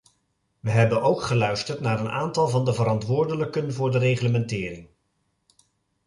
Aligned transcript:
We 0.59 0.69
hebben 0.69 1.01
ook 1.01 1.21
geluisterd 1.21 1.79
naar 1.79 1.99
een 1.99 2.09
aantal 2.09 2.47
van 2.47 2.65
de 2.65 2.73
verantwoordelijken 2.73 3.73
voor 3.73 3.91
de 3.91 3.97
reglementering. 3.97 4.87